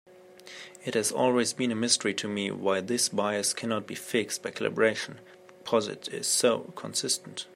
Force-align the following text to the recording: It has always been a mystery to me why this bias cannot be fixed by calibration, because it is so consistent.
It 0.83 0.95
has 0.95 1.11
always 1.11 1.53
been 1.53 1.71
a 1.71 1.75
mystery 1.75 2.15
to 2.15 2.27
me 2.27 2.49
why 2.49 2.81
this 2.81 3.09
bias 3.09 3.53
cannot 3.53 3.85
be 3.85 3.93
fixed 3.93 4.41
by 4.41 4.49
calibration, 4.49 5.17
because 5.63 5.87
it 5.87 6.07
is 6.07 6.25
so 6.27 6.73
consistent. 6.75 7.45